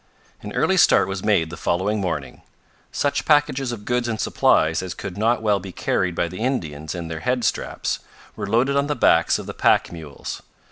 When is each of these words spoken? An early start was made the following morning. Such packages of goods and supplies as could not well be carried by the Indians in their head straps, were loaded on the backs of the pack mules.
An 0.41 0.51
early 0.53 0.77
start 0.77 1.07
was 1.07 1.23
made 1.23 1.51
the 1.51 1.55
following 1.55 2.01
morning. 2.01 2.41
Such 2.91 3.23
packages 3.23 3.71
of 3.71 3.85
goods 3.85 4.07
and 4.07 4.19
supplies 4.19 4.81
as 4.81 4.95
could 4.95 5.15
not 5.15 5.43
well 5.43 5.59
be 5.59 5.71
carried 5.71 6.15
by 6.15 6.27
the 6.27 6.39
Indians 6.39 6.95
in 6.95 7.07
their 7.07 7.19
head 7.19 7.43
straps, 7.43 7.99
were 8.35 8.47
loaded 8.49 8.75
on 8.75 8.87
the 8.87 8.95
backs 8.95 9.37
of 9.37 9.45
the 9.45 9.53
pack 9.53 9.91
mules. 9.91 10.41